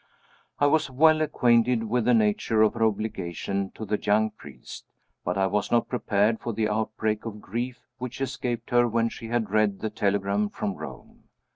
I 0.57 0.65
was 0.65 0.89
well 0.89 1.21
acquainted 1.21 1.83
with 1.83 2.05
the 2.05 2.15
nature 2.15 2.63
of 2.63 2.73
her 2.73 2.83
obligation 2.83 3.69
to 3.75 3.85
the 3.85 3.99
young 4.01 4.31
priest, 4.31 4.83
but 5.23 5.37
I 5.37 5.45
was 5.45 5.71
not 5.71 5.89
prepared 5.89 6.39
for 6.39 6.53
the 6.53 6.67
outbreak 6.69 7.23
of 7.23 7.39
grief 7.39 7.85
which 7.99 8.19
escaped 8.19 8.71
her 8.71 8.87
when 8.87 9.09
she 9.09 9.27
had 9.27 9.51
read 9.51 9.79
the 9.81 9.91
telegram 9.91 10.49
from 10.49 10.73
Rome. 10.73 11.25